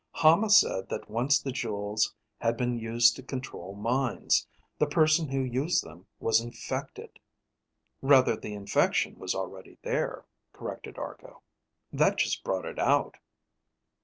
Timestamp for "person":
4.87-5.29